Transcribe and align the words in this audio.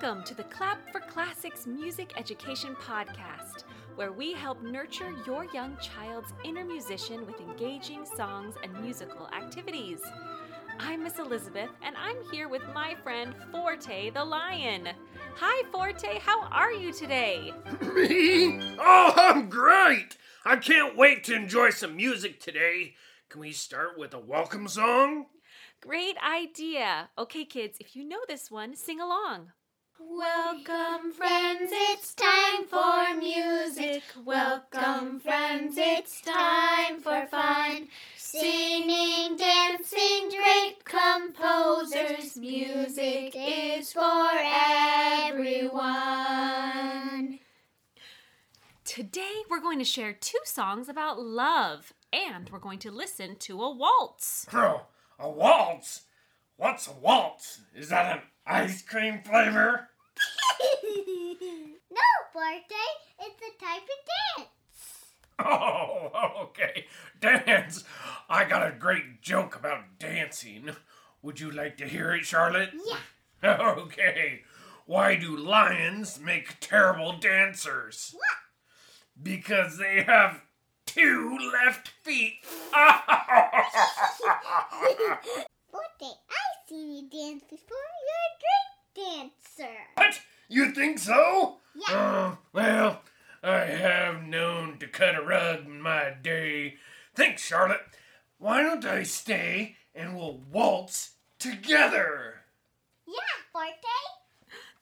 Welcome 0.00 0.22
to 0.26 0.34
the 0.34 0.44
Clap 0.44 0.78
for 0.92 1.00
Classics 1.00 1.66
Music 1.66 2.12
Education 2.16 2.76
Podcast, 2.76 3.64
where 3.96 4.12
we 4.12 4.32
help 4.32 4.62
nurture 4.62 5.12
your 5.26 5.44
young 5.46 5.76
child's 5.78 6.32
inner 6.44 6.64
musician 6.64 7.26
with 7.26 7.40
engaging 7.40 8.06
songs 8.06 8.54
and 8.62 8.72
musical 8.80 9.26
activities. 9.36 9.98
I'm 10.78 11.02
Miss 11.02 11.18
Elizabeth, 11.18 11.70
and 11.82 11.96
I'm 11.96 12.14
here 12.30 12.48
with 12.48 12.62
my 12.72 12.94
friend 13.02 13.34
Forte 13.50 14.10
the 14.10 14.24
Lion. 14.24 14.88
Hi, 15.34 15.64
Forte, 15.72 16.20
how 16.20 16.42
are 16.42 16.72
you 16.72 16.92
today? 16.92 17.52
Me? 17.92 18.76
Oh, 18.78 19.14
I'm 19.16 19.50
great! 19.50 20.16
I 20.44 20.58
can't 20.58 20.96
wait 20.96 21.24
to 21.24 21.34
enjoy 21.34 21.70
some 21.70 21.96
music 21.96 22.38
today. 22.38 22.94
Can 23.30 23.40
we 23.40 23.50
start 23.50 23.98
with 23.98 24.14
a 24.14 24.20
welcome 24.20 24.68
song? 24.68 25.26
Great 25.80 26.16
idea. 26.18 27.10
Okay, 27.18 27.44
kids, 27.44 27.78
if 27.80 27.96
you 27.96 28.04
know 28.04 28.20
this 28.28 28.48
one, 28.48 28.76
sing 28.76 29.00
along. 29.00 29.50
Welcome, 30.00 31.10
friends, 31.12 31.72
it's 31.72 32.14
time 32.14 32.66
for 32.70 33.16
music. 33.18 34.04
Welcome, 34.24 35.18
friends, 35.18 35.74
it's 35.76 36.20
time 36.20 37.00
for 37.00 37.26
fun. 37.26 37.88
Singing, 38.16 39.36
dancing, 39.36 40.30
great 40.30 40.84
composers. 40.84 42.36
Music 42.36 43.34
is 43.36 43.92
for 43.92 44.30
everyone. 45.26 45.80
Today, 48.84 49.42
we're 49.50 49.58
going 49.58 49.80
to 49.80 49.84
share 49.84 50.12
two 50.12 50.38
songs 50.44 50.88
about 50.88 51.20
love, 51.20 51.92
and 52.12 52.48
we're 52.50 52.60
going 52.60 52.78
to 52.80 52.92
listen 52.92 53.34
to 53.40 53.60
a 53.62 53.74
waltz. 53.74 54.46
Oh, 54.52 54.82
a 55.18 55.28
waltz? 55.28 56.02
What's 56.56 56.86
a 56.86 56.92
waltz? 56.92 57.62
Is 57.74 57.88
that 57.88 58.16
an 58.16 58.22
ice 58.48 58.82
cream 58.82 59.20
flavor? 59.22 59.88
no, 60.84 62.00
Forte, 62.32 62.64
it's 63.20 63.42
a 63.42 63.64
type 63.64 63.82
of 63.82 64.00
dance. 64.36 64.48
Oh, 65.38 66.10
okay. 66.44 66.86
Dance. 67.20 67.84
I 68.28 68.44
got 68.44 68.66
a 68.66 68.72
great 68.76 69.22
joke 69.22 69.54
about 69.56 69.98
dancing. 69.98 70.70
Would 71.22 71.40
you 71.40 71.50
like 71.50 71.76
to 71.78 71.86
hear 71.86 72.12
it, 72.12 72.24
Charlotte? 72.24 72.70
Yeah. 72.74 72.98
Okay. 73.78 74.42
Why 74.86 75.14
do 75.14 75.36
lions 75.36 76.18
make 76.18 76.56
terrible 76.60 77.12
dancers? 77.18 78.10
What? 78.16 79.22
Because 79.22 79.78
they 79.78 80.02
have 80.02 80.40
two 80.86 81.38
left 81.52 81.88
feet. 82.02 82.38
Forte, 85.70 86.02
I've 86.02 86.68
seen 86.68 86.90
you 86.96 87.02
dance 87.10 87.44
before. 87.48 87.76
You're 88.08 88.26
a 88.26 88.38
great 88.42 89.30
dancer. 89.56 89.76
what? 89.94 90.20
You 90.48 90.72
think 90.72 90.97
so? 91.08 91.56
Yeah. 91.74 91.96
Uh, 91.96 92.36
well, 92.52 93.02
I 93.42 93.60
have 93.60 94.24
known 94.24 94.78
to 94.78 94.86
cut 94.86 95.14
a 95.14 95.22
rug 95.22 95.64
in 95.66 95.80
my 95.80 96.12
day. 96.22 96.74
Thanks, 97.14 97.42
Charlotte. 97.42 97.80
Why 98.38 98.62
don't 98.62 98.84
I 98.84 99.02
stay 99.04 99.76
and 99.94 100.14
we'll 100.14 100.40
waltz 100.52 101.12
together? 101.38 102.42
Yeah, 103.06 103.14
Forte. 103.52 103.72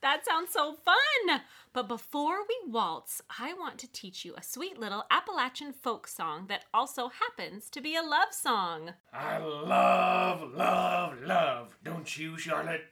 That 0.02 0.26
sounds 0.26 0.52
so 0.52 0.74
fun! 0.84 1.40
But 1.72 1.88
before 1.88 2.38
we 2.48 2.70
waltz, 2.70 3.22
I 3.38 3.52
want 3.54 3.78
to 3.78 3.92
teach 3.92 4.24
you 4.24 4.34
a 4.36 4.42
sweet 4.42 4.78
little 4.78 5.04
Appalachian 5.10 5.72
folk 5.72 6.06
song 6.06 6.46
that 6.48 6.64
also 6.72 7.08
happens 7.08 7.70
to 7.70 7.80
be 7.80 7.96
a 7.96 8.02
love 8.02 8.32
song. 8.32 8.92
I 9.12 9.38
love, 9.38 10.52
love, 10.54 11.22
love. 11.22 11.76
Don't 11.84 12.16
you, 12.18 12.36
Charlotte? 12.36 12.86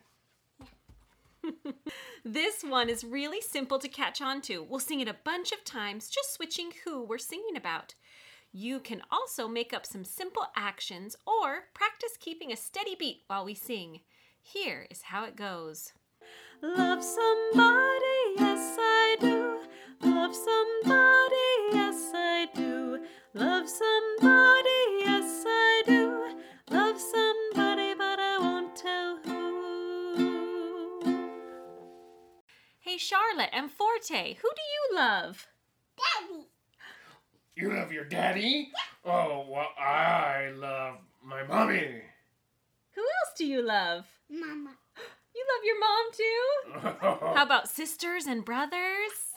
This 2.24 2.62
one 2.62 2.88
is 2.88 3.04
really 3.04 3.40
simple 3.40 3.78
to 3.78 3.88
catch 3.88 4.22
on 4.22 4.40
to. 4.42 4.62
We'll 4.62 4.80
sing 4.80 5.00
it 5.00 5.08
a 5.08 5.16
bunch 5.24 5.52
of 5.52 5.64
times, 5.64 6.08
just 6.08 6.32
switching 6.32 6.70
who 6.84 7.02
we're 7.04 7.18
singing 7.18 7.56
about. 7.56 7.94
You 8.52 8.80
can 8.80 9.02
also 9.10 9.48
make 9.48 9.72
up 9.74 9.84
some 9.84 10.04
simple 10.04 10.46
actions 10.56 11.16
or 11.26 11.64
practice 11.74 12.16
keeping 12.18 12.52
a 12.52 12.56
steady 12.56 12.94
beat 12.94 13.22
while 13.26 13.44
we 13.44 13.54
sing. 13.54 14.00
Here 14.40 14.86
is 14.90 15.02
how 15.02 15.24
it 15.24 15.36
goes. 15.36 15.92
Love 16.62 17.02
somebody, 17.02 18.20
yes 18.38 18.76
I 18.78 19.16
do. 19.20 19.58
Love 20.02 20.34
somebody, 20.34 21.50
yes 21.72 22.10
I 22.14 22.48
do. 22.54 23.00
Love 23.34 23.68
somebody, 23.68 24.43
and 34.10 34.16
Forte, 34.18 34.34
who 34.34 34.48
do 34.48 34.62
you 34.62 34.96
love? 34.98 35.46
Daddy. 35.96 36.46
You 37.56 37.72
love 37.72 37.92
your 37.92 38.04
daddy? 38.04 38.70
Oh, 39.04 39.46
well, 39.48 39.68
I 39.78 40.50
love 40.56 40.96
my 41.22 41.44
mommy. 41.44 42.02
Who 42.94 43.00
else 43.00 43.34
do 43.36 43.46
you 43.46 43.62
love? 43.62 44.06
Mama. 44.30 44.70
You 45.36 45.44
love 45.56 45.64
your 45.64 45.80
mom 45.80 46.12
too? 46.12 47.34
How 47.34 47.42
about 47.42 47.68
sisters 47.68 48.26
and 48.26 48.44
brothers? 48.44 49.34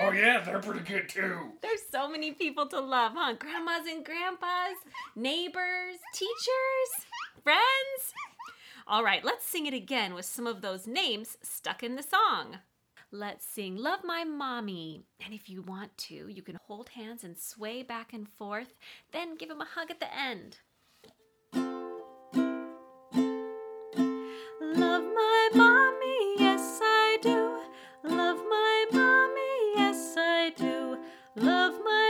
Oh 0.00 0.12
yeah, 0.12 0.44
they're 0.44 0.60
pretty 0.60 0.84
good 0.84 1.08
too. 1.08 1.54
There's 1.60 1.82
so 1.90 2.08
many 2.08 2.30
people 2.30 2.68
to 2.68 2.78
love, 2.78 3.14
huh? 3.16 3.34
Grandmas 3.36 3.92
and 3.92 4.04
grandpas, 4.04 4.76
neighbors, 5.16 5.96
teachers, 6.14 7.06
friends. 7.42 8.14
All 8.86 9.02
right, 9.02 9.24
let's 9.24 9.44
sing 9.44 9.66
it 9.66 9.74
again 9.74 10.14
with 10.14 10.24
some 10.24 10.46
of 10.46 10.60
those 10.60 10.86
names 10.86 11.36
stuck 11.42 11.82
in 11.82 11.96
the 11.96 12.02
song. 12.04 12.58
Let's 13.10 13.46
sing 13.46 13.76
Love 13.76 14.00
My 14.04 14.22
Mommy. 14.22 15.02
And 15.24 15.32
if 15.32 15.48
you 15.48 15.62
want 15.62 15.96
to, 15.96 16.28
you 16.28 16.42
can 16.42 16.58
hold 16.66 16.90
hands 16.90 17.24
and 17.24 17.38
sway 17.38 17.82
back 17.82 18.12
and 18.12 18.28
forth, 18.28 18.74
then 19.12 19.38
give 19.38 19.48
him 19.48 19.62
a 19.62 19.64
hug 19.64 19.90
at 19.90 19.98
the 19.98 20.14
end. 20.14 20.58
Love 24.60 25.04
my 25.04 25.48
mommy, 25.54 26.34
yes 26.38 26.80
I 26.82 27.18
do. 27.22 27.60
Love 28.04 28.40
my 28.46 28.86
mommy, 28.92 29.72
yes 29.76 30.14
I 30.18 30.52
do. 30.54 30.98
Love 31.34 31.80
my 31.82 32.07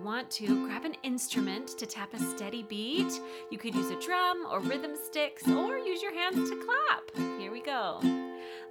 you 0.00 0.06
want 0.06 0.30
to, 0.30 0.66
grab 0.66 0.84
an 0.84 0.94
instrument 1.02 1.68
to 1.68 1.84
tap 1.84 2.14
a 2.14 2.18
steady 2.18 2.62
beat. 2.62 3.12
You 3.50 3.58
could 3.58 3.74
use 3.74 3.90
a 3.90 4.00
drum 4.00 4.46
or 4.50 4.60
rhythm 4.60 4.92
sticks 4.96 5.46
or 5.46 5.78
use 5.78 6.02
your 6.02 6.14
hands 6.14 6.48
to 6.48 6.56
clap. 6.56 7.38
Here 7.38 7.52
we 7.52 7.60
go. 7.60 8.00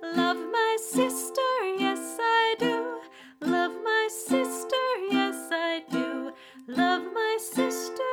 Love 0.01 0.37
my 0.37 0.77
sister, 0.81 1.41
yes 1.77 2.17
I 2.19 2.55
do. 2.57 2.99
Love 3.41 3.73
my 3.83 4.07
sister, 4.11 4.75
yes 5.11 5.49
I 5.51 5.83
do. 5.91 6.31
Love 6.67 7.03
my 7.13 7.37
sister, 7.39 8.08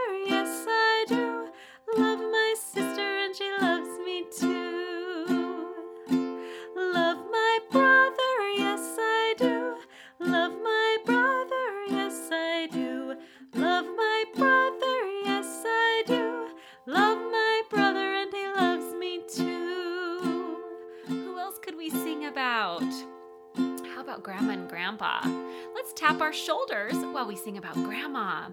Let's 26.17 26.23
our 26.23 26.33
shoulders 26.33 26.95
while 27.13 27.27
we 27.27 27.37
sing 27.37 27.59
about 27.59 27.75
Grandma. 27.75 28.49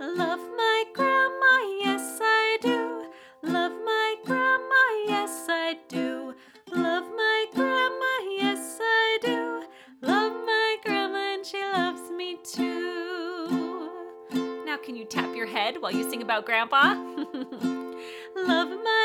Love 0.00 0.40
my 0.56 0.84
grandma, 0.92 1.58
yes 1.78 2.18
I 2.20 2.58
do. 2.60 3.06
Love 3.42 3.70
my 3.84 4.16
grandma, 4.24 4.82
yes 5.06 5.46
I 5.48 5.76
do. 5.86 6.34
Love 6.72 7.04
my 7.14 7.46
grandma, 7.54 8.32
yes 8.36 8.78
I 8.80 9.18
do. 9.22 9.62
Love 10.02 10.32
my 10.44 10.78
grandma, 10.84 11.34
and 11.34 11.46
she 11.46 11.62
loves 11.62 12.10
me 12.10 12.38
too. 12.42 13.88
Now, 14.66 14.76
can 14.76 14.96
you 14.96 15.04
tap 15.04 15.36
your 15.36 15.46
head 15.46 15.76
while 15.78 15.92
you 15.92 16.10
sing 16.10 16.22
about 16.22 16.44
Grandpa? 16.44 16.94
Love 18.34 18.70
my 18.82 18.99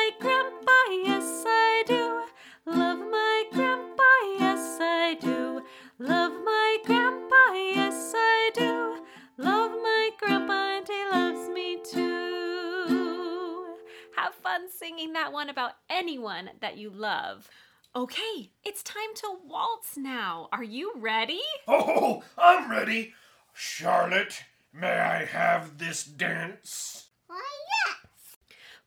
love. 17.35 17.49
Okay, 17.95 18.51
it's 18.63 18.83
time 18.83 19.13
to 19.15 19.37
waltz 19.47 19.97
now. 19.97 20.49
Are 20.51 20.63
you 20.63 20.93
ready? 20.97 21.41
Oh, 21.67 22.23
I'm 22.37 22.69
ready. 22.69 23.13
Charlotte, 23.53 24.43
may 24.73 24.99
I 24.99 25.25
have 25.25 25.77
this 25.77 26.03
dance? 26.03 27.07
Why, 27.27 27.41
yes. 27.87 28.37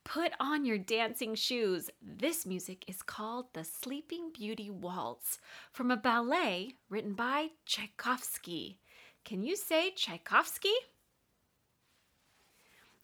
Put 0.03 0.33
on 0.39 0.63
your 0.65 0.77
dancing 0.77 1.33
shoes. 1.35 1.89
This 2.01 2.45
music 2.45 2.85
is 2.87 3.01
called 3.01 3.47
the 3.53 3.63
Sleeping 3.63 4.31
Beauty 4.31 4.69
Waltz 4.69 5.39
from 5.71 5.89
a 5.89 5.97
ballet 5.97 6.75
written 6.89 7.13
by 7.13 7.49
Tchaikovsky. 7.65 8.79
Can 9.25 9.43
you 9.43 9.55
say 9.55 9.91
Tchaikovsky? 9.91 10.73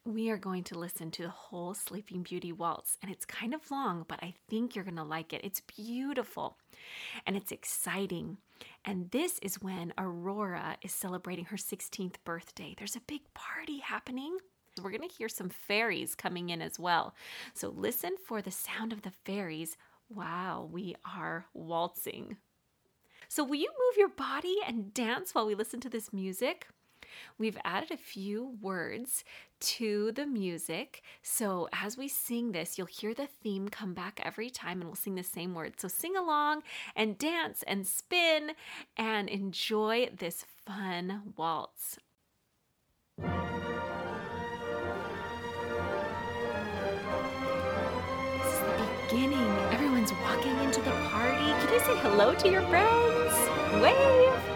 We 0.07 0.30
are 0.30 0.38
going 0.38 0.63
to 0.66 0.78
listen 0.78 1.10
to 1.12 1.24
the 1.24 1.30
whole 1.30 1.74
Sleeping 1.74 2.22
Beauty 2.22 2.52
Waltz, 2.52 2.96
and 3.02 3.12
it's 3.12 3.25
kind 3.25 3.56
of 3.56 3.72
long, 3.72 4.06
but 4.07 4.19
I 4.22 4.36
think 4.48 4.75
you're 4.75 4.84
going 4.84 4.98
to 4.98 5.04
like 5.04 5.34
it. 5.34 5.42
It's 5.44 5.62
beautiful 5.62 6.57
and 7.25 7.36
it's 7.36 7.52
exciting. 7.52 8.38
And 8.86 9.10
this 9.10 9.40
is 9.40 9.63
when 9.63 9.94
Aurora 9.98 10.78
is 10.84 10.92
celebrating 10.92 11.46
her 11.46 11.57
16th 11.57 12.18
birthday. 12.24 12.75
There's 12.78 12.96
a 12.96 13.02
big 13.07 13.22
party 13.34 13.80
happening. 13.80 14.38
We're 14.80 14.92
going 14.92 15.10
to 15.10 15.16
hear 15.16 15.28
some 15.28 15.50
fairies 15.50 16.13
coming 16.13 16.50
in 16.50 16.62
as 16.62 16.78
well. 16.78 17.16
So 17.56 17.69
listen 17.69 18.12
for 18.24 18.44
the 18.44 18.52
sound 18.52 18.94
of 18.94 19.02
the 19.02 19.13
fairies 19.25 19.75
while 20.07 20.69
we 20.72 20.94
are 21.04 21.48
waltzing. 21.56 22.38
So, 23.28 23.44
will 23.44 23.56
you 23.56 23.69
move 23.69 23.98
your 23.98 24.10
body 24.10 24.57
and 24.68 24.94
dance 24.94 25.34
while 25.34 25.48
we 25.48 25.56
listen 25.56 25.80
to 25.80 25.90
this 25.90 26.13
music? 26.13 26.68
We've 27.38 27.58
added 27.64 27.92
a 27.92 27.98
few 27.98 28.58
words 28.62 29.24
to 29.60 30.12
the 30.12 30.26
music. 30.26 31.02
So 31.22 31.68
as 31.74 31.98
we 31.98 32.08
sing 32.08 32.52
this, 32.52 32.78
you'll 32.78 32.88
hear 32.88 33.14
the 33.14 33.28
theme 33.28 33.70
come 33.70 33.94
back 33.94 34.20
every 34.24 34.50
time 34.50 34.82
and 34.82 34.86
we'll 34.86 34.96
sing 34.96 35.16
the 35.16 35.24
same 35.24 35.54
words. 35.54 35.82
So 35.82 35.88
sing 35.88 36.16
along 36.16 36.64
and 36.96 37.18
dance 37.18 37.64
and 37.68 37.88
spin 37.88 38.52
and 38.98 39.30
enjoy 39.30 40.10
this 40.16 40.46
fun 40.66 41.34
waltz. 41.36 41.98
Beginning. 49.10 49.50
Everyone's 49.72 50.12
walking 50.24 50.58
into 50.64 50.82
the 50.82 50.92
party. 51.10 51.38
Can 51.38 51.74
you 51.74 51.80
say 51.80 51.96
hello 52.00 52.34
to 52.34 52.50
your 52.50 52.62
friends? 52.64 53.34
Wave. 53.82 54.55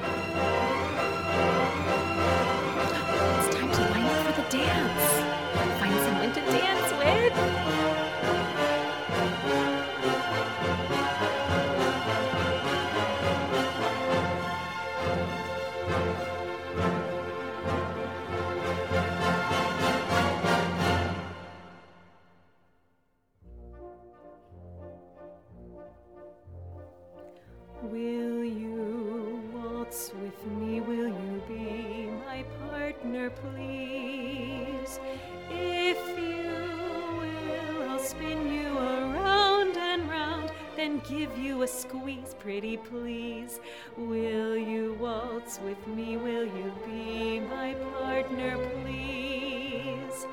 Then 40.89 41.01
give 41.07 41.37
you 41.37 41.63
a 41.63 41.67
squeeze, 41.67 42.35
pretty 42.39 42.77
please. 42.77 43.59
Will 43.97 44.57
you 44.57 44.95
waltz 44.99 45.59
with 45.59 45.87
me? 45.87 46.17
Will 46.17 46.45
you 46.45 46.73
be 46.85 47.39
my 47.39 47.75
partner, 47.99 48.57
please? 48.83 50.25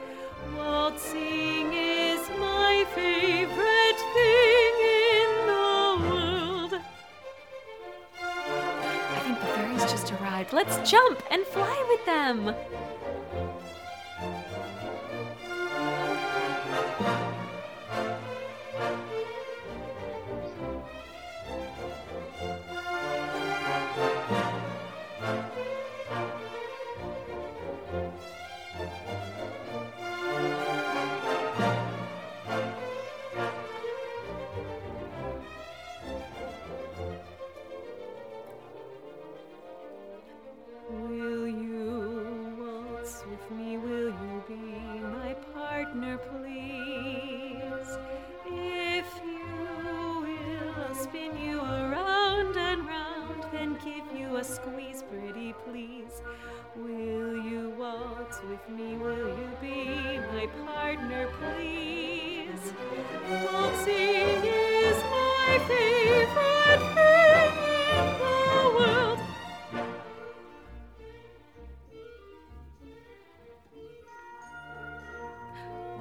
Waltzing 0.56 1.72
is 1.74 2.20
my 2.38 2.86
favorite 2.94 4.00
thing 4.14 4.74
in 5.12 5.30
the 5.46 6.08
world. 6.08 6.80
I 8.22 9.20
think 9.24 9.40
the 9.40 9.46
fairies 9.46 9.84
just 9.90 10.12
arrived. 10.12 10.52
Let's 10.52 10.90
jump 10.90 11.22
and 11.30 11.44
fly 11.44 11.84
with 11.88 12.06
them. 12.06 12.54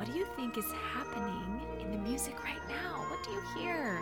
What 0.06 0.14
do 0.14 0.20
you 0.20 0.28
think 0.36 0.56
is 0.56 0.72
happening 0.94 1.62
in 1.82 1.90
the 1.90 1.98
music 1.98 2.44
right 2.44 2.62
now? 2.70 3.04
What 3.10 3.24
do 3.24 3.32
you 3.32 3.42
hear? 3.58 4.00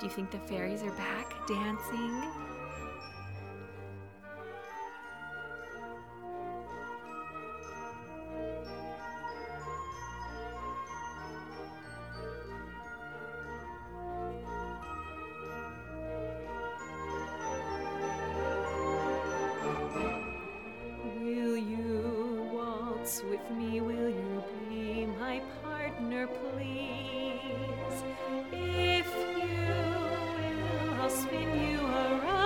Do 0.00 0.06
you 0.06 0.10
think 0.10 0.32
the 0.32 0.40
fairies 0.40 0.82
are 0.82 0.90
back 0.90 1.32
dancing? 1.46 2.49
Waltz 23.10 23.22
with 23.24 23.50
me? 23.50 23.80
Will 23.80 24.08
you 24.08 24.44
be 24.68 25.06
my 25.18 25.40
partner, 25.62 26.26
please? 26.26 28.04
If 28.52 29.06
you 29.36 29.66
will, 30.36 31.00
I'll 31.00 31.10
spin 31.10 31.70
you 31.70 31.80
around 31.86 32.39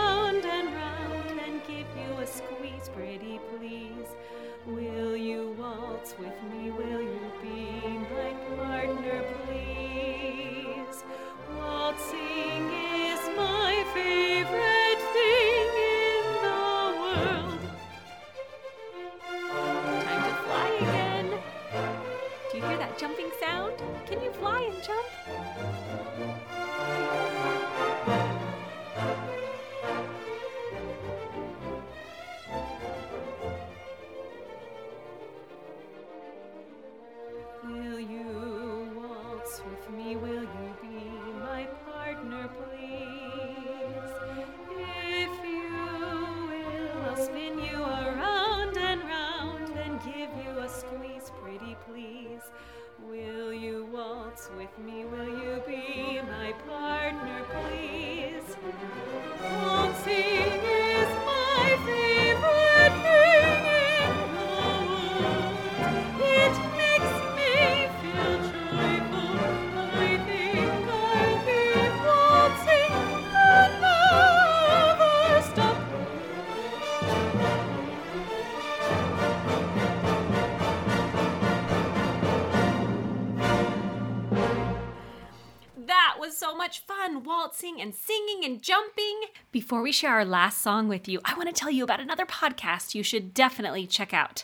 much 86.74 86.80
fun, 86.80 87.22
waltzing 87.22 87.80
and 87.80 87.94
singing 87.94 88.44
and 88.44 88.60
jumping. 88.60 89.20
Before 89.52 89.80
we 89.80 89.92
share 89.92 90.10
our 90.10 90.24
last 90.24 90.60
song 90.60 90.88
with 90.88 91.06
you, 91.06 91.20
I 91.24 91.34
want 91.36 91.48
to 91.48 91.54
tell 91.54 91.70
you 91.70 91.84
about 91.84 92.00
another 92.00 92.26
podcast 92.26 92.96
you 92.96 93.04
should 93.04 93.32
definitely 93.32 93.86
check 93.86 94.12
out. 94.12 94.42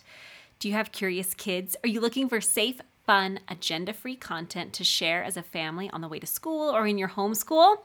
Do 0.61 0.69
you 0.69 0.75
have 0.75 0.93
curious 0.93 1.35
kids? 1.35 1.75
Are 1.83 1.89
you 1.89 2.01
looking 2.01 2.29
for 2.29 2.41
safe, 2.41 2.81
fun, 3.05 3.41
agenda 3.49 3.93
free 3.93 4.15
content 4.15 4.73
to 4.75 4.85
share 4.85 5.25
as 5.25 5.37
a 5.37 5.43
family 5.43 5.91
on 5.91 6.03
the 6.03 6.09
way 6.09 6.21
to 6.21 6.27
school 6.27 6.71
or 6.71 6.87
in 6.87 6.99
your 6.99 7.09
homeschool? 7.09 7.79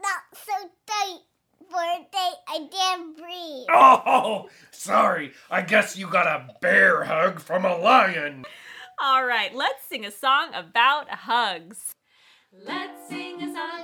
Not 0.03 0.23
so 0.33 0.69
tight. 0.85 1.21
Birthday, 1.71 2.33
I 2.49 2.69
can't 2.73 3.17
breathe. 3.17 3.67
Oh, 3.71 4.49
sorry. 4.73 5.31
I 5.49 5.63
guess 5.63 5.97
you 5.97 6.09
got 6.09 6.27
a 6.27 6.55
bear 6.61 7.05
hug 7.05 7.39
from 7.39 7.65
a 7.65 7.77
lion. 7.77 8.45
All 9.01 9.25
right, 9.25 9.55
let's 9.55 9.85
sing 9.87 10.05
a 10.05 10.11
song 10.11 10.49
about 10.55 11.09
hugs. 11.09 11.95
Let's 12.67 13.09
sing 13.09 13.41
a 13.43 13.53
song 13.55 13.78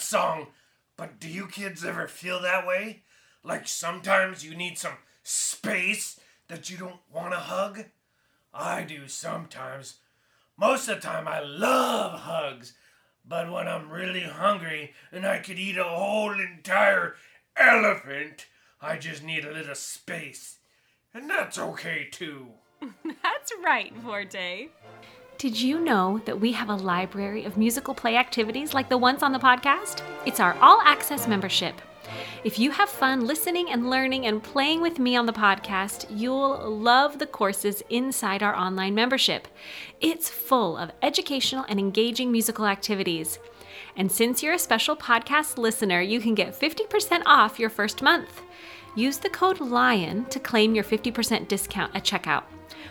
song. 0.00 0.48
But 0.96 1.18
do 1.18 1.28
you 1.28 1.46
kids 1.46 1.84
ever 1.84 2.08
feel 2.08 2.40
that 2.42 2.66
way? 2.66 3.02
Like 3.42 3.66
sometimes 3.66 4.44
you 4.44 4.54
need 4.54 4.78
some 4.78 4.98
space 5.22 6.20
that 6.48 6.68
you 6.68 6.76
don't 6.76 7.00
want 7.12 7.32
to 7.32 7.38
hug? 7.38 7.84
I 8.52 8.82
do 8.82 9.06
sometimes. 9.06 9.98
Most 10.58 10.88
of 10.88 10.96
the 10.96 11.06
time, 11.06 11.26
I 11.26 11.40
love 11.40 12.20
hugs. 12.20 12.74
But 13.26 13.50
when 13.50 13.68
I'm 13.68 13.90
really 13.90 14.22
hungry 14.22 14.92
and 15.12 15.24
I 15.24 15.38
could 15.38 15.58
eat 15.58 15.78
a 15.78 15.84
whole 15.84 16.32
entire 16.32 17.14
elephant, 17.56 18.46
I 18.80 18.96
just 18.96 19.22
need 19.22 19.44
a 19.44 19.52
little 19.52 19.74
space. 19.74 20.58
And 21.14 21.30
that's 21.30 21.58
okay 21.58 22.08
too. 22.10 22.48
That's 23.22 23.52
right, 23.62 23.92
Forte. 24.02 24.68
Did 25.40 25.58
you 25.58 25.80
know 25.80 26.20
that 26.26 26.38
we 26.38 26.52
have 26.52 26.68
a 26.68 26.74
library 26.74 27.46
of 27.46 27.56
musical 27.56 27.94
play 27.94 28.18
activities 28.18 28.74
like 28.74 28.90
the 28.90 28.98
ones 28.98 29.22
on 29.22 29.32
the 29.32 29.38
podcast? 29.38 30.02
It's 30.26 30.38
our 30.38 30.54
all 30.60 30.82
access 30.84 31.26
membership. 31.26 31.80
If 32.44 32.58
you 32.58 32.70
have 32.72 32.90
fun 32.90 33.26
listening 33.26 33.70
and 33.70 33.88
learning 33.88 34.26
and 34.26 34.42
playing 34.42 34.82
with 34.82 34.98
me 34.98 35.16
on 35.16 35.24
the 35.24 35.32
podcast, 35.32 36.04
you'll 36.10 36.70
love 36.70 37.18
the 37.18 37.26
courses 37.26 37.82
inside 37.88 38.42
our 38.42 38.54
online 38.54 38.94
membership. 38.94 39.48
It's 39.98 40.28
full 40.28 40.76
of 40.76 40.92
educational 41.00 41.64
and 41.70 41.80
engaging 41.80 42.30
musical 42.30 42.66
activities. 42.66 43.38
And 43.96 44.12
since 44.12 44.42
you're 44.42 44.52
a 44.52 44.58
special 44.58 44.94
podcast 44.94 45.56
listener, 45.56 46.02
you 46.02 46.20
can 46.20 46.34
get 46.34 46.52
50% 46.52 47.22
off 47.24 47.58
your 47.58 47.70
first 47.70 48.02
month. 48.02 48.42
Use 48.94 49.18
the 49.18 49.30
code 49.30 49.60
LION 49.60 50.24
to 50.26 50.40
claim 50.40 50.74
your 50.74 50.84
50% 50.84 51.48
discount 51.48 51.94
at 51.94 52.04
checkout. 52.04 52.44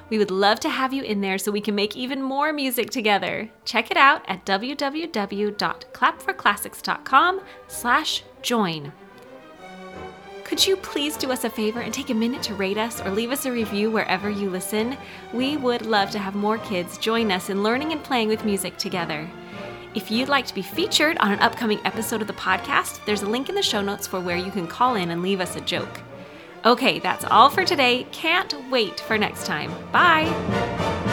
We 0.09 0.17
would 0.17 0.31
love 0.31 0.59
to 0.61 0.69
have 0.69 0.93
you 0.93 1.03
in 1.03 1.19
there 1.21 1.37
so 1.37 1.51
we 1.51 1.61
can 1.61 1.75
make 1.75 1.95
even 1.95 2.19
more 2.21 2.51
music 2.51 2.89
together. 2.89 3.49
Check 3.65 3.91
it 3.91 3.97
out 3.97 4.23
at 4.27 4.43
www.clapforclassics.com 4.45 7.41
slash 7.67 8.23
join. 8.41 8.91
Could 10.43 10.65
you 10.65 10.77
please 10.77 11.15
do 11.15 11.31
us 11.31 11.43
a 11.43 11.49
favor 11.49 11.81
and 11.81 11.93
take 11.93 12.09
a 12.09 12.15
minute 12.15 12.41
to 12.43 12.55
rate 12.55 12.79
us 12.79 13.01
or 13.01 13.11
leave 13.11 13.31
us 13.31 13.45
a 13.45 13.51
review 13.51 13.91
wherever 13.91 14.31
you 14.31 14.49
listen? 14.49 14.97
We 15.31 15.57
would 15.57 15.85
love 15.85 16.09
to 16.09 16.17
have 16.17 16.33
more 16.33 16.57
kids 16.57 16.97
join 16.97 17.31
us 17.31 17.51
in 17.51 17.61
learning 17.61 17.91
and 17.91 18.03
playing 18.03 18.29
with 18.29 18.45
music 18.45 18.75
together. 18.77 19.29
If 19.95 20.11
you'd 20.11 20.29
like 20.29 20.45
to 20.45 20.53
be 20.53 20.61
featured 20.61 21.17
on 21.17 21.31
an 21.31 21.39
upcoming 21.39 21.79
episode 21.83 22.21
of 22.21 22.27
the 22.27 22.33
podcast, 22.33 23.03
there's 23.05 23.23
a 23.23 23.29
link 23.29 23.49
in 23.49 23.55
the 23.55 23.63
show 23.63 23.81
notes 23.81 24.05
for 24.05 24.19
where 24.19 24.37
you 24.37 24.51
can 24.51 24.67
call 24.67 24.95
in 24.95 25.09
and 25.09 25.23
leave 25.23 25.41
us 25.41 25.55
a 25.55 25.61
joke. 25.61 26.01
Okay, 26.63 26.99
that's 26.99 27.25
all 27.25 27.49
for 27.49 27.65
today. 27.65 28.05
Can't 28.11 28.53
wait 28.69 28.99
for 28.99 29.17
next 29.17 29.45
time. 29.47 29.71
Bye. 29.91 31.07